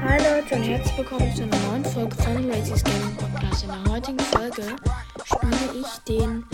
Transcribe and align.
Hi 0.00 0.16
Leute 0.18 0.54
und 0.54 0.62
herzlich 0.62 0.96
willkommen 0.96 1.34
zu 1.34 1.42
einer 1.42 1.58
neuen 1.70 1.84
Folge 1.84 2.14
von 2.16 2.50
Races 2.50 2.84
Gaming 2.84 3.16
Podcast. 3.16 3.64
In 3.64 3.70
der 3.70 3.92
heutigen 3.92 4.18
Folge 4.20 4.76
spiele 5.24 5.80
ich 5.80 5.98
den 6.06 6.44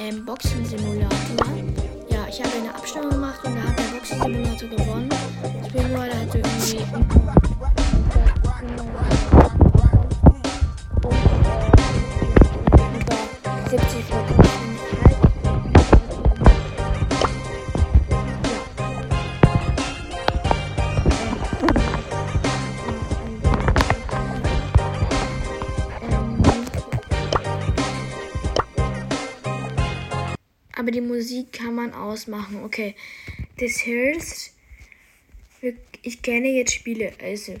ähm, 0.00 0.24
Boxen 0.24 0.64
Simulator. 0.64 1.46
Ja, 2.10 2.26
ich 2.28 2.42
habe 2.42 2.56
eine 2.56 2.74
Abstimmung 2.74 3.10
gemacht 3.10 3.40
und 3.44 3.54
da 3.54 3.62
hat 3.62 3.78
der 3.78 3.84
Boxen 3.94 4.20
Simulator 4.20 4.68
gewonnen. 4.68 5.08
Deswegen 5.64 5.96
war 5.96 6.06
der 6.06 6.18
halt 6.18 6.34
irgendwie 6.34 6.76
über 6.78 6.98
70 13.70 14.08
Prozent. 14.08 14.49
Aber 30.80 30.92
die 30.92 31.02
Musik 31.02 31.52
kann 31.52 31.74
man 31.74 31.92
ausmachen. 31.92 32.64
Okay. 32.64 32.94
Das 33.58 33.84
heißt, 33.84 34.54
ich 36.00 36.22
kenne 36.22 36.48
jetzt 36.48 36.72
Spiele. 36.72 37.12
Also, 37.22 37.56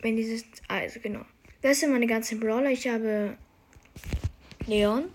wenn 0.00 0.14
dieses. 0.14 0.44
Also, 0.68 1.00
genau. 1.00 1.22
Das 1.62 1.80
sind 1.80 1.90
meine 1.90 2.06
ganzen 2.06 2.38
Brawler. 2.38 2.70
Ich 2.70 2.86
habe 2.86 3.36
Leon. 4.68 5.06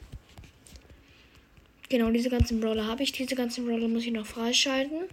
Genau, 1.88 2.12
diese 2.12 2.30
ganzen 2.30 2.60
Brawler 2.60 2.86
habe 2.86 3.04
ich. 3.04 3.14
Diese 3.14 3.36
ganzen 3.36 3.66
Brawler 3.66 3.88
muss 3.88 4.04
ich 4.04 4.12
noch 4.12 4.26
freischalten. 4.26 5.04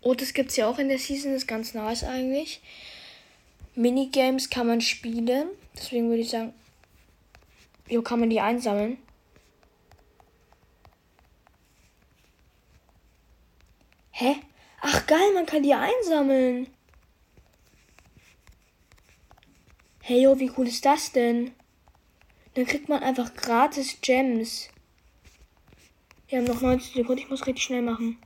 Und 0.00 0.22
das 0.22 0.34
gibt 0.34 0.50
es 0.50 0.56
ja 0.56 0.66
auch 0.66 0.80
in 0.80 0.88
der 0.88 0.98
Season. 0.98 1.32
Ist 1.34 1.46
ganz 1.46 1.72
nice 1.72 2.02
eigentlich. 2.02 2.60
Minigames 3.76 4.50
kann 4.50 4.66
man 4.66 4.80
spielen. 4.80 5.50
Deswegen 5.76 6.08
würde 6.08 6.22
ich 6.22 6.30
sagen, 6.30 6.52
jo, 7.88 8.02
kann 8.02 8.18
man 8.18 8.28
die 8.28 8.40
einsammeln. 8.40 8.98
Hä? 14.18 14.36
Ach 14.80 15.06
geil, 15.06 15.34
man 15.34 15.44
kann 15.44 15.62
die 15.62 15.74
einsammeln. 15.74 16.68
Hey, 20.00 20.22
yo, 20.22 20.40
wie 20.40 20.50
cool 20.56 20.66
ist 20.66 20.86
das 20.86 21.12
denn? 21.12 21.54
Dann 22.54 22.64
kriegt 22.64 22.88
man 22.88 23.02
einfach 23.02 23.34
gratis 23.34 24.00
Gems. 24.00 24.70
Wir 26.28 26.38
haben 26.38 26.46
noch 26.46 26.62
90 26.62 26.94
Sekunden, 26.94 27.18
ich 27.18 27.28
muss 27.28 27.46
richtig 27.46 27.64
schnell 27.64 27.82
machen. 27.82 28.16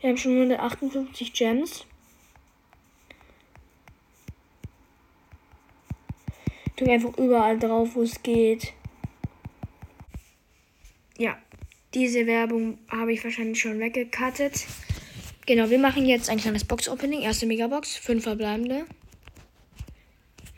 Wir 0.00 0.08
haben 0.08 0.16
schon 0.16 0.32
158 0.32 1.34
Gems. 1.34 1.84
Ich 6.64 6.72
drücke 6.76 6.92
einfach 6.92 7.18
überall 7.18 7.58
drauf, 7.58 7.90
wo 7.94 8.00
es 8.00 8.22
geht 8.22 8.72
ja, 11.22 11.38
diese 11.94 12.26
Werbung 12.26 12.78
habe 12.88 13.12
ich 13.12 13.22
wahrscheinlich 13.22 13.60
schon 13.60 13.78
weggekattet. 13.78 14.66
Genau, 15.46 15.70
wir 15.70 15.78
machen 15.78 16.04
jetzt 16.04 16.28
ein 16.28 16.38
kleines 16.38 16.64
Box-Opening. 16.64 17.22
Erste 17.22 17.46
Megabox, 17.46 17.96
fünf 17.96 18.24
verbleibende. 18.24 18.86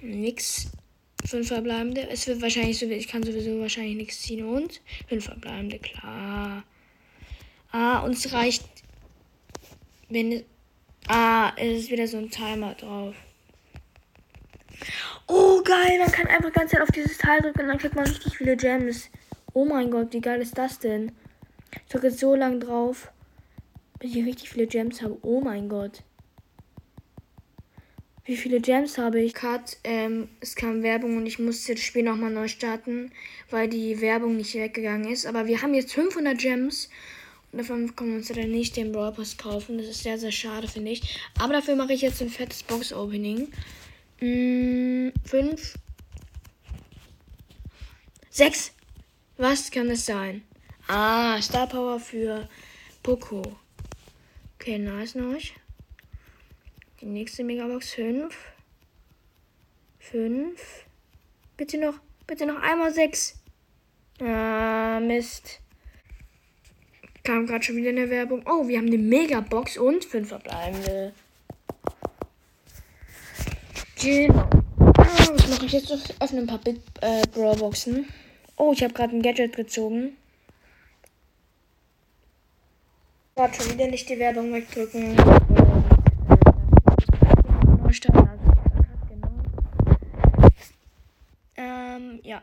Nix. 0.01 0.71
Fünf 1.27 1.49
verbleibende. 1.49 2.09
Es 2.09 2.27
wird 2.27 2.41
wahrscheinlich 2.41 2.79
so, 2.79 2.87
ich 2.87 3.09
kann 3.09 3.23
sowieso 3.23 3.61
wahrscheinlich 3.61 3.97
nichts 3.97 4.23
ziehen 4.23 4.45
und 4.45 4.81
fünf 5.07 5.27
verbleibende, 5.27 5.79
klar. 5.79 6.65
Ah, 7.71 7.99
uns 8.01 8.33
reicht, 8.33 8.65
wenn, 10.09 10.45
ah, 11.09 11.53
es 11.57 11.85
ist 11.85 11.91
wieder 11.91 12.07
so 12.07 12.17
ein 12.17 12.31
Timer 12.31 12.75
drauf. 12.75 13.15
Oh, 15.27 15.63
geil, 15.63 15.99
man 15.99 16.13
kann 16.13 16.27
einfach 16.27 16.53
ganz 16.53 16.71
Zeit 16.71 16.81
auf 16.81 16.91
dieses 16.91 17.19
Teil 17.19 17.41
drücken 17.41 17.61
und 17.61 17.69
dann 17.69 17.79
kriegt 17.79 17.95
man 17.95 18.07
richtig 18.07 18.37
viele 18.37 18.57
Gems. 18.57 19.11
Oh 19.55 19.65
mein 19.65 19.91
Gott, 19.91 20.13
wie 20.13 20.21
geil 20.21 20.43
ist 20.43 20.59
das 20.59 20.81
denn? 20.81 21.13
Ich 21.73 21.93
drücke 21.93 22.09
jetzt 22.09 22.19
so 22.19 22.35
lang 22.35 22.59
drauf, 22.59 23.13
bis 24.01 24.15
ich 24.15 24.25
richtig 24.25 24.51
viele 24.51 24.67
Gems 24.67 25.01
habe. 25.01 25.17
Oh 25.23 25.41
mein 25.41 25.69
Gott. 25.69 26.03
Wie 28.25 28.37
viele 28.37 28.61
Gems 28.61 28.99
habe 28.99 29.21
ich? 29.21 29.33
Cut, 29.33 29.77
ähm, 29.85 30.29
es 30.41 30.57
kam 30.57 30.83
Werbung 30.83 31.19
und 31.19 31.27
ich 31.27 31.39
musste 31.39 31.75
das 31.75 31.85
Spiel 31.85 32.03
nochmal 32.03 32.33
neu 32.33 32.49
starten, 32.49 33.13
weil 33.51 33.69
die 33.69 34.01
Werbung 34.01 34.37
nicht 34.37 34.55
weggegangen 34.55 35.13
ist. 35.13 35.25
Aber 35.25 35.47
wir 35.47 35.63
haben 35.63 35.75
jetzt 35.75 35.93
500 35.93 36.37
Gems 36.37 36.89
und 37.53 37.59
davon 37.59 37.95
können 37.95 38.11
wir 38.11 38.17
uns 38.19 38.29
dann 38.29 38.51
nicht 38.51 38.77
den 38.77 38.91
Brawl 38.91 39.13
Pass 39.13 39.37
kaufen. 39.37 39.79
Das 39.79 39.87
ist 39.87 40.03
sehr, 40.03 40.19
sehr 40.19 40.33
schade, 40.33 40.67
finde 40.67 40.91
ich. 40.91 41.21
Aber 41.39 41.53
dafür 41.53 41.77
mache 41.77 41.93
ich 41.93 42.01
jetzt 42.01 42.21
ein 42.21 42.29
fettes 42.29 42.65
Box-Opening. 42.65 43.53
5. 44.19 45.75
6. 48.31 48.73
Was 49.37 49.69
kann 49.73 49.91
es 49.91 50.07
sein? 50.07 50.45
Ah, 50.87 51.43
Star 51.43 51.67
Power 51.67 51.99
für 51.99 52.49
Poco. 53.03 53.43
Okay, 54.55 54.79
nice 54.79 55.17
noch. 55.17 55.35
Die 57.01 57.07
nächste 57.07 57.43
Megabox 57.43 57.95
5. 57.95 58.33
5. 59.99 60.87
Bitte 61.57 61.79
noch, 61.79 61.95
bitte 62.29 62.47
noch 62.47 62.63
einmal 62.63 62.95
6. 62.95 63.41
Ah, 64.21 65.01
Mist. 65.01 65.61
Kam 67.25 67.47
gerade 67.47 67.65
schon 67.65 67.77
wieder 67.77 67.89
eine 67.89 68.11
Werbung. 68.11 68.45
Oh, 68.47 68.69
wir 68.69 68.79
haben 68.79 68.87
eine 68.87 68.99
Megabox 68.99 69.79
und 69.79 70.05
5 70.05 70.29
verbleibende. 70.29 71.13
Genau. 74.01 74.49
Ah, 74.97 75.29
was 75.33 75.49
mache 75.49 75.67
ich 75.67 75.73
jetzt? 75.73 75.91
Öffne 76.21 76.43
ein 76.43 76.47
paar 76.47 76.59
Bit 76.59 76.81
äh, 77.01 77.27
Brawlboxen. 77.33 78.07
Oh, 78.57 78.73
ich 78.73 78.83
habe 78.83 78.95
gerade 78.95 79.17
ein 79.17 79.23
Gadget 79.23 79.57
gezogen. 79.57 80.17
Warte, 83.35 83.63
schon 83.63 83.73
wieder 83.75 83.89
nicht 83.89 84.09
die 84.09 84.19
Werbung 84.19 84.53
wegdrücken. 84.53 85.17
Ähm, 91.57 92.21
ja. 92.23 92.43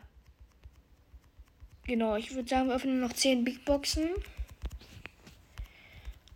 Genau, 1.88 2.16
ich 2.16 2.34
würde 2.36 2.50
sagen, 2.50 2.68
wir 2.68 2.76
öffnen 2.76 3.00
noch 3.00 3.14
10 3.14 3.44
Big 3.46 3.64
Boxen. 3.64 4.10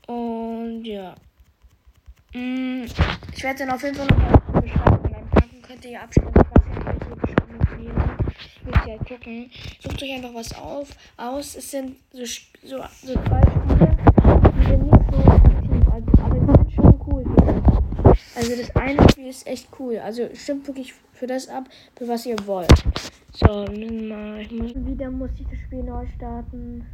Und 0.07 0.83
ja. 0.85 1.15
Mm, 2.33 2.83
ich 3.33 3.43
werde 3.43 3.59
dann 3.59 3.71
auf 3.71 3.83
jeden 3.83 3.95
Fall 3.95 4.07
noch 4.07 4.61
beschreiben. 4.61 5.15
Dann 5.33 5.61
könnt 5.61 5.85
ihr 5.85 6.01
abstimmen, 6.01 6.34
halt 8.97 9.07
gucken. 9.07 9.49
Sucht 9.79 10.01
euch 10.01 10.13
einfach 10.13 10.33
was 10.33 10.55
auf, 10.55 10.89
aus. 11.17 11.55
Es 11.55 11.71
sind 11.71 11.95
so, 12.11 12.25
so, 12.25 12.83
so 13.03 13.13
zwei 13.13 13.41
Spiele, 13.41 13.97
die 14.57 14.65
sind 14.65 14.83
nicht 14.83 15.11
so 15.11 15.31
aktiv, 15.31 15.87
also, 15.91 16.23
aber 16.23 16.35
die 16.35 16.45
sind 16.45 16.73
schon 16.73 17.01
cool. 17.07 17.25
Also 18.35 18.55
das 18.55 18.75
eine 18.75 19.09
Spiel 19.09 19.27
ist 19.27 19.47
echt 19.47 19.67
cool. 19.79 19.97
Also 19.99 20.29
stimmt 20.33 20.67
wirklich 20.67 20.93
für 21.13 21.27
das 21.27 21.47
ab, 21.47 21.65
für 21.95 22.07
was 22.07 22.25
ihr 22.25 22.35
wollt. 22.45 22.71
So, 23.33 23.65
mal, 23.65 24.41
ich 24.41 24.51
muss 24.51 24.73
wieder 24.75 25.11
muss 25.11 25.31
ich 25.39 25.47
das 25.47 25.59
Spiel 25.59 25.83
neu 25.83 26.05
starten. 26.15 26.85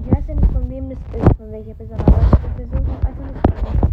Ich 0.00 0.14
weiß 0.14 0.24
ja 0.28 0.34
nicht, 0.34 0.52
von 0.52 0.70
wem 0.70 0.90
das 0.90 0.98
ist, 0.98 1.36
von 1.36 1.52
welcher 1.52 1.74
Person, 1.74 2.00
aber 2.00 2.20
ich 2.20 2.68
versuche 2.68 3.06
einfach 3.06 3.32
nicht 3.32 3.87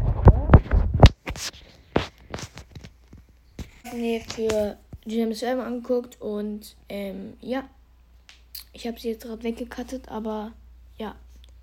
nee, 3.93 4.23
für 4.33 4.77
James 5.05 5.41
Web 5.41 5.59
angeguckt 5.59 6.19
und 6.21 6.75
ähm, 6.89 7.33
ja, 7.41 7.69
ich 8.73 8.87
habe 8.87 8.99
sie 8.99 9.09
jetzt 9.09 9.23
gerade 9.23 9.43
weggekattet, 9.43 10.09
aber 10.09 10.51
ja, 10.97 11.15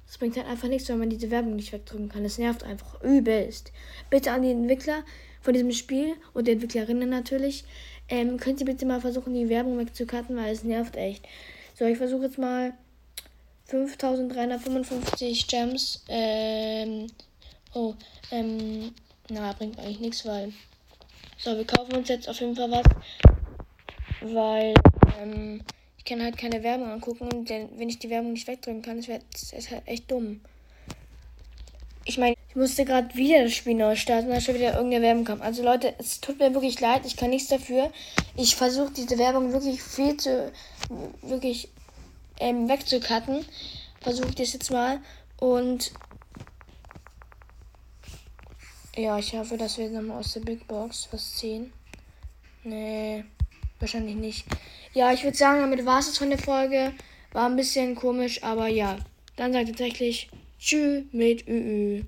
es 0.09 0.19
bringt 0.19 0.37
halt 0.37 0.47
einfach 0.47 0.69
nichts, 0.69 0.89
wenn 0.89 0.99
man 0.99 1.11
diese 1.11 1.31
Werbung 1.31 1.57
nicht 1.57 1.73
wegdrücken 1.73 2.09
kann. 2.09 2.23
Das 2.23 2.39
nervt 2.39 2.65
einfach 2.65 3.03
übelst. 3.03 3.73
Bitte 4.11 4.31
an 4.33 4.43
die 4.43 4.51
Entwickler 4.51 5.05
von 5.41 5.55
diesem 5.55 5.73
Spiel 5.73 6.15
und 6.35 6.47
die 6.47 6.53
Entwicklerinnen 6.53 7.09
natürlich, 7.09 7.65
ähm, 8.09 8.37
könnt 8.37 8.61
ihr 8.61 8.67
bitte 8.67 8.87
mal 8.87 9.01
versuchen, 9.01 9.35
die 9.35 9.49
Werbung 9.49 9.79
wegzukatten, 9.79 10.37
weil 10.37 10.53
es 10.53 10.65
nervt 10.65 10.97
echt. 10.97 11.27
So, 11.75 11.85
ich 11.87 11.97
versuche 11.97 12.25
jetzt 12.25 12.39
mal 12.39 12.75
5355 13.67 15.47
Gems. 15.47 16.05
Ähm, 16.09 17.07
oh, 17.75 17.95
ähm, 18.31 18.93
na, 19.31 19.53
bringt 19.55 19.79
eigentlich 19.79 20.01
nichts, 20.01 20.27
weil 20.27 20.53
so, 21.43 21.57
wir 21.57 21.67
kaufen 21.67 21.97
uns 21.97 22.09
jetzt 22.09 22.29
auf 22.29 22.39
jeden 22.39 22.55
Fall 22.55 22.71
was, 22.71 22.85
weil 24.21 24.75
ähm, 25.21 25.63
ich 25.99 26.05
kann 26.05 26.23
halt 26.23 26.39
keine 26.39 26.63
Werbung 26.63 26.89
angucken 26.89 27.29
und 27.33 27.51
denn, 27.51 27.69
wenn 27.79 27.89
ich 27.89 27.99
die 27.99 28.11
Werbung 28.11 28.33
nicht 28.33 28.47
wegdrücken 28.47 28.83
kann, 28.83 28.99
ist, 28.99 29.09
ist 29.09 29.71
halt 29.71 29.83
echt 29.87 30.09
dumm. 30.11 30.41
Ich 32.05 32.19
meine, 32.19 32.37
ich 32.49 32.55
musste 32.55 32.85
gerade 32.85 33.15
wieder 33.17 33.43
das 33.43 33.55
Spiel 33.55 33.75
neu 33.75 33.97
starten, 33.97 34.29
weil 34.29 34.41
schon 34.41 34.55
wieder 34.55 34.75
irgendeine 34.75 35.05
Werbung 35.05 35.25
kam. 35.25 35.43
Also 35.43 35.65
Leute, 35.65 35.95
es 35.99 36.21
tut 36.21 36.39
mir 36.39 36.55
wirklich 36.55 36.81
leid, 36.81 37.03
ich 37.07 37.17
kann 37.17 37.31
nichts 37.31 37.49
dafür. 37.49 37.91
Ich 38.37 38.55
versuche 38.55 38.93
diese 38.93 39.19
Werbung 39.19 39.53
wirklich 39.53 39.83
viel 39.83 40.17
zu, 40.17 40.53
wirklich 41.23 41.69
ähm, 42.39 42.69
wegzucutten. 42.69 43.45
Versuche 44.01 44.29
ich 44.29 44.35
das 44.35 44.53
jetzt 44.53 44.71
mal. 44.71 45.01
Und 45.39 45.93
ja, 48.97 49.19
ich 49.19 49.33
hoffe, 49.35 49.57
dass 49.57 49.79
wir 49.79 49.85
jetzt 49.85 49.95
nochmal 49.95 50.19
aus 50.19 50.35
der 50.35 50.41
Big 50.41 50.67
Box 50.67 51.09
was 51.11 51.37
ziehen. 51.37 51.73
Nee, 52.65 53.25
wahrscheinlich 53.79 54.17
nicht. 54.17 54.47
Ja, 54.95 55.13
ich 55.13 55.25
würde 55.25 55.37
sagen, 55.37 55.61
damit 55.61 55.85
war 55.87 55.99
es 55.99 56.17
von 56.17 56.31
der 56.31 56.39
Folge. 56.39 56.93
War 57.33 57.49
ein 57.49 57.57
bisschen 57.57 57.95
komisch, 57.95 58.43
aber 58.43 58.69
ja. 58.69 58.99
Dann 59.37 59.53
sagt 59.53 59.69
tatsächlich 59.69 60.31
Tschüss 60.59 61.05
mit 61.13 61.49
Ü. 61.49 62.01